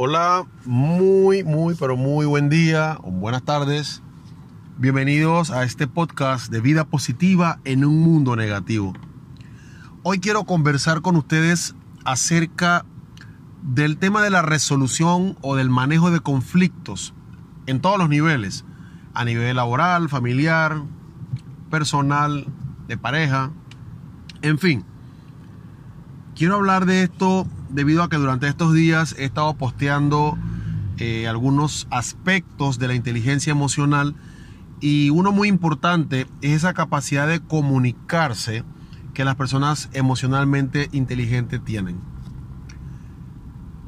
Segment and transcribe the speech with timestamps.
[0.00, 4.00] Hola, muy, muy, pero muy buen día o buenas tardes.
[4.76, 8.92] Bienvenidos a este podcast de vida positiva en un mundo negativo.
[10.04, 11.74] Hoy quiero conversar con ustedes
[12.04, 12.86] acerca
[13.62, 17.12] del tema de la resolución o del manejo de conflictos
[17.66, 18.64] en todos los niveles,
[19.14, 20.80] a nivel laboral, familiar,
[21.72, 22.46] personal,
[22.86, 23.50] de pareja,
[24.42, 24.84] en fin.
[26.38, 30.38] Quiero hablar de esto debido a que durante estos días he estado posteando
[30.98, 34.14] eh, algunos aspectos de la inteligencia emocional
[34.80, 38.62] y uno muy importante es esa capacidad de comunicarse
[39.14, 41.98] que las personas emocionalmente inteligentes tienen.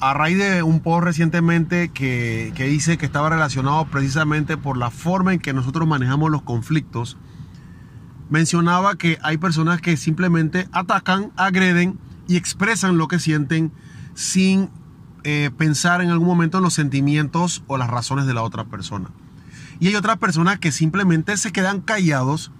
[0.00, 5.32] A raíz de un post recientemente que, que que estaba relacionado precisamente por la forma
[5.32, 7.16] en que nosotros manejamos los conflictos,
[8.28, 11.96] mencionaba que hay personas que simplemente atacan, agreden,
[12.30, 13.72] y expresan lo que sienten
[14.14, 14.70] sin
[15.24, 19.10] eh, pensar en algún momento en los sentimientos o las razones de la otra persona.
[19.80, 22.52] Y hay otras personas que simplemente se quedan callados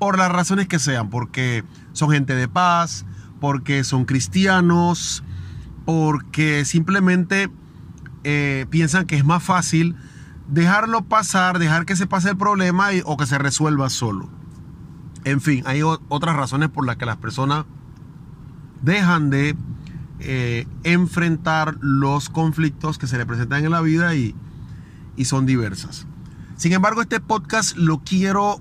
[0.00, 3.06] por las razones que sean, porque son gente de paz,
[3.40, 5.22] porque son cristianos,
[5.84, 7.48] porque simplemente
[8.24, 9.94] eh, piensan que es más fácil
[10.48, 14.28] dejarlo pasar, dejar que se pase el problema o que se resuelva solo.
[15.22, 17.66] En fin, hay otras razones por las que las personas
[18.82, 19.56] dejan de
[20.20, 24.34] eh, enfrentar los conflictos que se le presentan en la vida y,
[25.24, 26.06] son diversas.
[26.56, 28.60] Sin embargo, este podcast lo quiero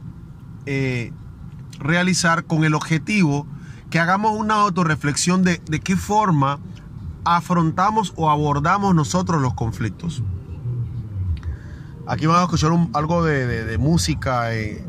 [0.68, 1.12] eh,
[1.80, 3.48] realizar con el objetivo
[3.90, 6.60] que hagamos una autorreflexión de, de qué forma
[7.24, 10.22] afrontamos o abordamos nosotros los conflictos.
[12.08, 14.54] Aquí vamos a escuchar algo de, música.
[14.54, 14.84] Eh,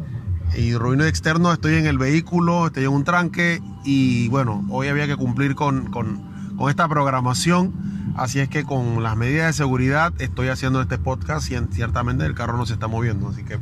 [0.57, 5.07] y ruido externo, estoy en el vehículo, estoy en un tranque y bueno, hoy había
[5.07, 6.31] que cumplir con,
[6.69, 11.57] esta programación, así es que con las medidas de seguridad estoy haciendo este podcast y
[11.73, 13.59] ciertamente el carro no se está moviendo, así que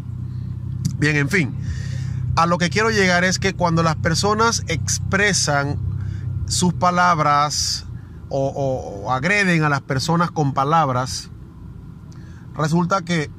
[0.98, 1.54] bien, en fin,
[2.36, 5.78] a lo que quiero llegar es que cuando las personas expresan
[6.46, 7.86] sus palabras
[8.28, 11.30] o agreden a las personas con palabras,
[12.54, 13.30] resulta que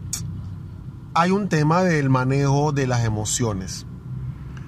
[1.14, 3.86] hay un tema del manejo de las emociones.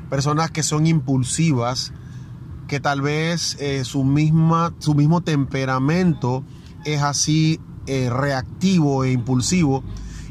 [0.09, 1.93] Personas que son impulsivas,
[2.67, 6.43] que tal vez eh, su, misma, su mismo temperamento
[6.85, 9.83] es así eh, reactivo e impulsivo.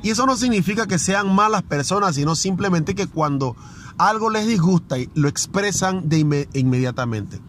[0.02, 3.56] Y eso no significa que sean malas personas, sino simplemente que cuando
[3.98, 7.40] algo les disgusta lo expresan de inmediatamente.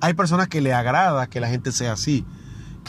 [0.00, 2.24] Hay personas que le agrada que la gente sea así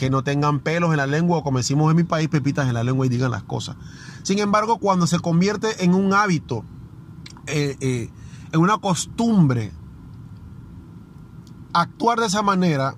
[0.00, 2.72] que no tengan pelos en la lengua o como decimos en mi país, pepitas en
[2.72, 3.76] la lengua y digan las cosas.
[4.22, 6.64] Sin embargo, cuando se convierte en un hábito,
[7.46, 8.08] eh, eh,
[8.50, 9.74] en una costumbre,
[11.74, 12.94] actuar de esa manera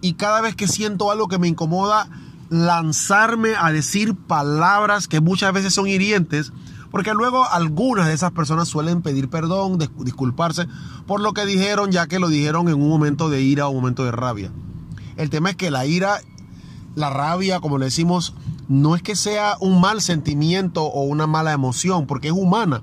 [0.00, 2.08] y cada vez que siento algo que me incomoda,
[2.48, 6.52] lanzarme a decir palabras que muchas veces son hirientes,
[6.92, 10.68] porque luego algunas de esas personas suelen pedir perdón, disculparse
[11.08, 13.78] por lo que dijeron, ya que lo dijeron en un momento de ira o un
[13.78, 14.52] momento de rabia.
[15.16, 16.20] El tema es que la ira
[16.96, 18.34] la rabia, como le decimos,
[18.68, 22.82] no es que sea un mal sentimiento o una mala emoción, porque es humana.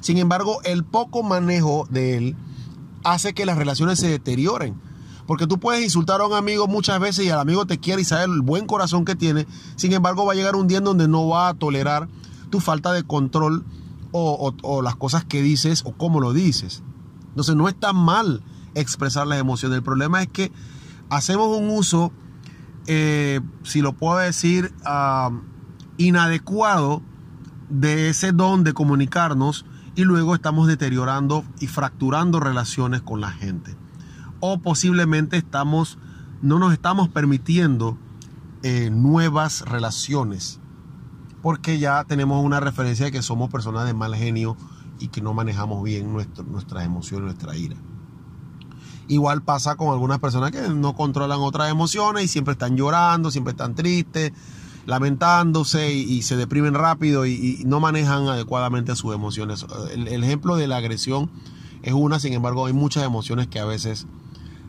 [0.00, 2.36] Sin embargo, el poco manejo de él
[3.04, 4.80] hace que las relaciones se deterioren.
[5.26, 8.04] Porque tú puedes insultar a un amigo muchas veces y al amigo te quiere y
[8.04, 9.46] sabe el buen corazón que tiene.
[9.76, 12.08] Sin embargo, va a llegar un día en donde no va a tolerar
[12.50, 13.64] tu falta de control
[14.12, 16.82] o, las cosas que dices o cómo lo dices.
[17.30, 18.42] Entonces, no está mal
[18.74, 19.78] expresar las emociones.
[19.78, 20.52] El problema es que
[21.08, 22.12] hacemos un uso
[22.86, 25.30] eh, si lo puedo decir, ah,
[25.96, 27.02] inadecuado
[27.68, 29.64] de ese don de comunicarnos
[29.94, 33.76] y luego estamos deteriorando y fracturando relaciones con la gente.
[34.40, 35.98] O posiblemente estamos,
[36.42, 37.96] no nos estamos permitiendo
[38.62, 40.60] eh, nuevas relaciones
[41.44, 44.56] porque ya tenemos una referencia de que somos personas de mal genio
[44.98, 47.76] y que no manejamos bien nuestras emociones, nuestra ira.
[49.08, 53.52] Igual pasa con algunas personas que no controlan otras emociones y siempre están llorando, siempre
[53.52, 54.32] están tristes,
[54.86, 59.66] lamentándose y, se deprimen rápido y, no manejan adecuadamente sus emociones.
[59.92, 61.30] El, ejemplo de la agresión
[61.82, 64.06] es una, sin embargo, hay muchas emociones que a veces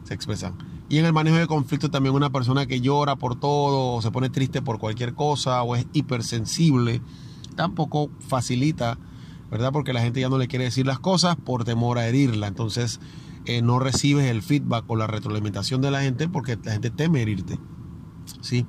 [0.04, 0.54] se expresan.
[0.88, 4.12] Y en el manejo de conflicto también una persona que llora por todo o se
[4.12, 7.02] pone triste por cualquier cosa o es hipersensible,
[7.56, 8.98] tampoco facilita,
[9.50, 9.72] ¿verdad?
[9.72, 12.48] Porque la gente ya no le quiere decir las cosas por temor a herirla.
[12.48, 13.00] Entonces,
[13.46, 17.22] eh, no recibes el feedback o la retroalimentación de la gente porque la gente teme
[17.22, 17.60] herirte.
[18.42, 18.66] ¿Sí?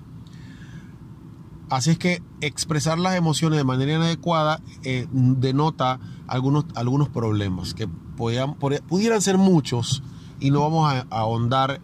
[1.68, 7.88] Así es que expresar las emociones de manera inadecuada eh, denota algunos, algunos problemas que
[7.88, 10.02] pudieran ser muchos
[10.38, 11.80] y no vamos a, ahondar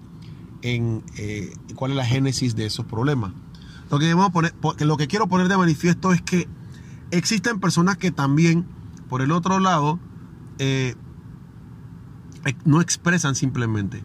[0.63, 3.33] en eh, cuál es la génesis de esos problemas.
[3.91, 6.49] Lo que, poner, lo que quiero poner de manifiesto es que
[7.11, 8.67] existen personas que también,
[9.09, 9.99] por el otro lado,
[10.59, 10.95] eh,
[12.65, 14.05] no expresan simplemente.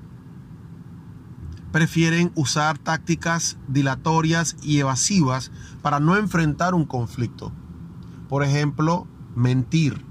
[1.72, 5.52] Prefieren usar tácticas dilatorias y evasivas
[5.82, 7.52] para no enfrentar un conflicto.
[8.30, 10.06] Por ejemplo, mentir.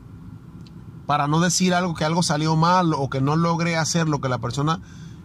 [1.07, 4.29] Para no decir algo que algo salió mal o que no logré hacer lo que
[4.29, 4.81] la persona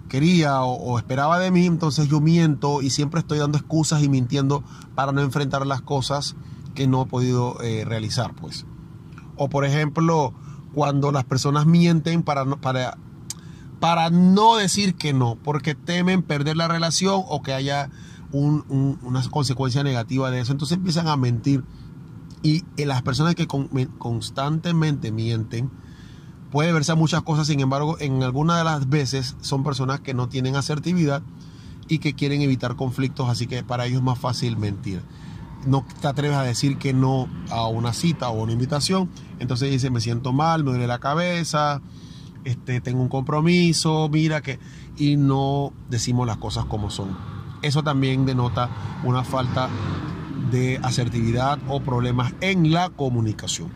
[0.09, 4.61] quería o, esperaba de mí, entonces yo miento y siempre estoy dando excusas y mintiendo
[4.93, 6.35] para no enfrentar las cosas
[6.75, 8.65] que no he podido eh, realizar, pues.
[9.37, 10.33] O por ejemplo,
[10.73, 12.97] cuando las personas mienten para no, para,
[13.79, 17.89] para no decir que no, porque temen perder la relación o que haya
[18.31, 20.51] una consecuencia negativa de eso.
[20.51, 21.63] Entonces empiezan a mentir.
[22.43, 25.69] Y las personas que constantemente mienten,
[26.49, 30.27] puede verse muchas cosas, sin embargo, en algunas de las veces son personas que no
[30.27, 31.21] tienen asertividad
[31.87, 35.03] y que quieren evitar conflictos, así que para ellos es más fácil mentir.
[35.65, 39.09] No te atreves a decir que no a una cita o una invitación,
[39.39, 41.81] entonces dice, me siento mal, me duele la cabeza,
[42.43, 44.59] este, tengo un compromiso, mira que...
[44.97, 47.17] Y no decimos las cosas como son.
[47.61, 48.69] Eso también denota
[49.03, 49.69] una falta
[50.51, 53.71] de asertividad o problemas en la comunicación.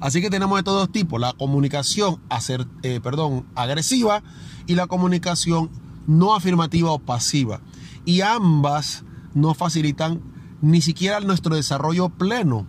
[0.00, 4.22] Así que tenemos de todos tipos, la comunicación hacer, eh, perdón, agresiva
[4.66, 5.70] y la comunicación
[6.06, 7.60] no afirmativa o pasiva.
[8.04, 10.20] Y ambas no facilitan
[10.60, 12.66] ni siquiera nuestro desarrollo pleno,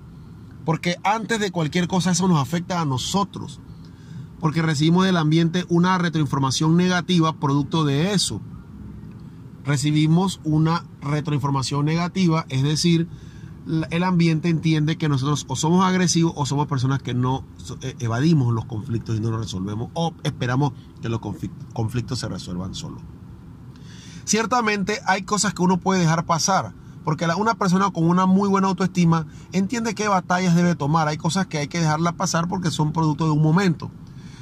[0.65, 3.59] porque antes de cualquier cosa eso nos afecta a nosotros,
[4.39, 8.41] porque recibimos del ambiente una retroinformación negativa producto de eso.
[9.65, 13.07] Recibimos una retroinformación negativa, es decir,
[13.89, 17.43] el ambiente entiende que nosotros o somos agresivos o somos personas que no
[17.81, 21.19] eh, evadimos los conflictos y no los resolvemos o esperamos que los
[21.73, 23.01] conflictos se resuelvan solo.
[24.23, 26.73] Ciertamente hay cosas que uno puede dejar pasar,
[27.07, 31.07] porque una persona con una muy buena autoestima entiende qué batallas debe tomar.
[31.07, 33.89] Hay cosas que hay que dejarlas pasar porque son producto de un momento.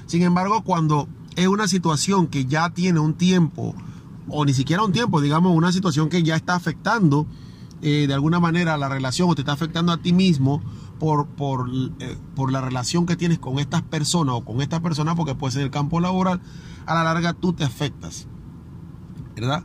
[0.07, 3.75] Sin embargo, cuando es una situación que ya tiene un tiempo,
[4.27, 7.27] o ni siquiera un tiempo, digamos, una situación que ya está afectando
[7.83, 10.59] eh, de alguna manera la relación o te está afectando a ti mismo
[10.97, 11.69] por, por,
[11.99, 15.51] eh, por la relación que tienes con estas personas o con esta persona, porque puede
[15.51, 16.41] ser el campo laboral,
[16.87, 18.27] a la larga tú te afectas,
[19.35, 19.63] ¿verdad?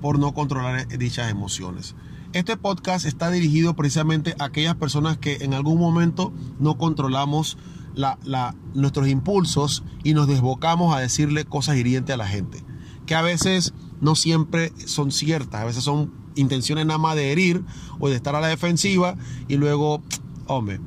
[0.00, 1.96] Por no controlar dichas emociones.
[2.38, 7.58] Este podcast está dirigido precisamente a aquellas personas que en algún momento no controlamos
[7.96, 12.62] la, la, nuestros impulsos y nos desbocamos a decirle cosas hirientes a la gente,
[13.06, 17.64] que a veces no siempre son ciertas, a veces son intenciones nada más de herir
[17.98, 19.16] o de estar a la defensiva
[19.48, 20.00] y luego,
[20.46, 20.78] hombre,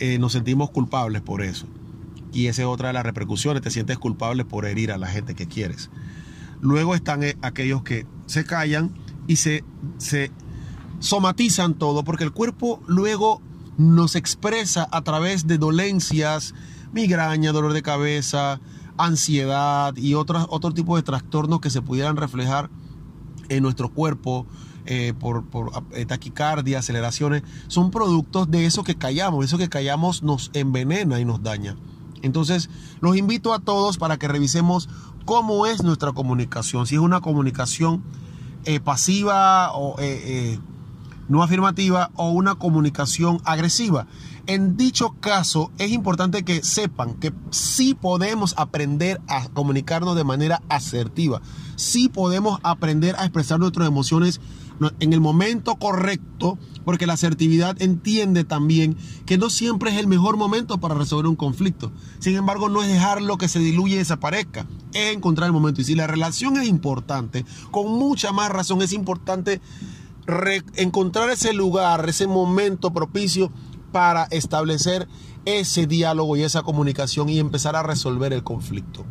[0.00, 1.68] eh, nos sentimos culpables por eso.
[2.32, 5.36] Y esa es otra de las repercusiones, te sientes culpable por herir a la gente
[5.36, 5.90] que quieres.
[6.60, 8.92] Luego están eh, aquellos que se callan
[9.28, 9.62] y se,
[9.98, 10.32] se
[11.02, 13.42] somatizan todo, porque el cuerpo luego
[13.76, 16.54] nos expresa a través de dolencias,
[16.92, 18.60] migraña, dolor de cabeza,
[18.96, 22.70] ansiedad y otros, otro tipo de trastornos que se pudieran reflejar
[23.48, 24.46] en nuestro cuerpo
[24.86, 25.44] eh, por,
[25.92, 29.44] eh, taquicardia, aceleraciones, son productos de eso que callamos.
[29.44, 31.76] Eso que callamos nos envenena y nos daña.
[32.22, 32.70] Entonces,
[33.00, 34.88] los invito a todos para que revisemos
[35.24, 36.86] cómo es nuestra comunicación.
[36.86, 38.04] Si es una comunicación
[38.64, 39.96] eh, pasiva o
[41.32, 44.06] no afirmativa o una comunicación agresiva.
[44.46, 50.60] En dicho caso, es importante que sepan que sí podemos aprender a comunicarnos de manera
[50.68, 51.40] asertiva.
[51.76, 54.42] Sí podemos aprender a expresar nuestras emociones
[55.00, 60.36] en el momento correcto, porque la asertividad entiende también que no siempre es el mejor
[60.36, 61.92] momento para resolver un conflicto.
[62.18, 65.80] Sin embargo, no es dejarlo que se diluye y desaparezca, es encontrar el momento.
[65.80, 69.62] Y si la relación es importante, con mucha más razón es importante
[70.76, 73.50] encontrar ese lugar, ese momento propicio
[73.92, 75.08] para establecer
[75.44, 79.04] ese diálogo y esa comunicación y empezar a resolver el conflicto.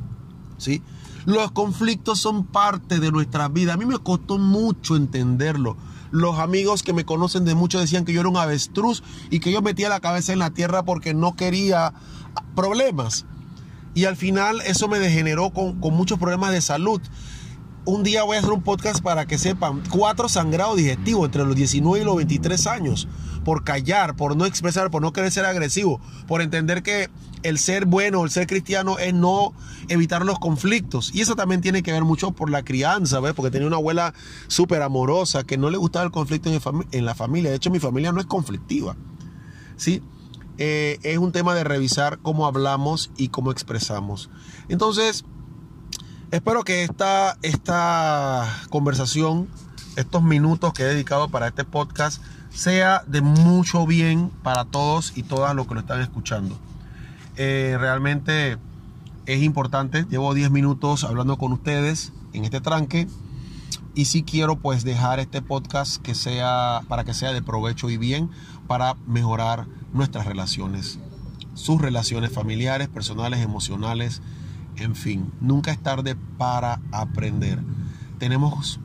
[0.58, 0.82] ¿Sí?
[1.26, 3.74] Los conflictos son parte de nuestra vida.
[3.74, 5.78] A mí me costó mucho entenderlo.
[6.12, 9.52] Los amigos que me conocen de mucho decían que yo era un avestruz y que
[9.52, 11.94] yo metía la cabeza en la tierra porque no quería
[12.56, 13.26] problemas.
[13.94, 17.02] Y al final eso me degeneró con, con muchos problemas de salud
[17.86, 21.56] un día voy a hacer un podcast para que sepan cuatro sangrados digestivos entre los
[21.56, 23.08] 19 y los 23 años
[23.44, 27.10] por callar, por no expresar, por no querer ser agresivo, por entender que
[27.44, 29.54] el ser bueno, el ser cristiano es no
[29.90, 31.12] evitar los conflictos.
[31.14, 33.34] Y eso también tiene que ver mucho por la crianza, ¿ves?
[33.34, 34.14] Porque tenía una abuela
[34.48, 36.52] súper amorosa que no le gustaba el conflicto
[36.92, 37.50] en, la familia.
[37.50, 38.96] De hecho, mi familia no es conflictiva,
[39.76, 40.04] ¿sí?
[40.60, 44.30] Eh, es un tema de revisar cómo hablamos y cómo expresamos.
[44.70, 45.26] Entonces,
[46.32, 49.50] Espero que esta, esta conversación
[49.98, 55.24] estos minutos que he dedicado para este podcast sea de mucho bien para todos y
[55.24, 56.58] todas los que lo están escuchando.
[57.36, 58.58] Eh, realmente
[59.26, 63.10] es importante, llevo 10 minutos hablando con ustedes en este tranque
[63.94, 67.98] y sí quiero pues dejar este podcast que sea para que sea de provecho y
[67.98, 68.30] bien
[68.68, 70.98] para mejorar nuestras relaciones,
[71.56, 74.22] sus relaciones familiares, personales, emocionales,
[74.78, 77.60] en fin, nunca es tarde para aprender.
[78.20, 78.80] Tenemos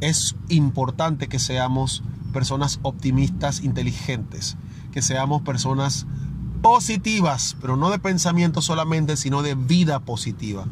[0.00, 2.02] es importante que seamos
[2.32, 4.56] personas optimistas, inteligentes,
[4.92, 6.06] que seamos personas
[6.62, 10.66] positivas, pero no de pensamiento solamente, sino de vida positiva.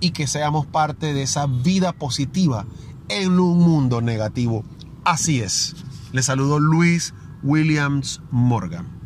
[0.00, 2.66] Y que seamos parte de esa vida positiva
[3.08, 4.64] en un mundo negativo.
[5.04, 5.76] Así es.
[6.12, 9.03] Le saludo Luis Williams Morgan.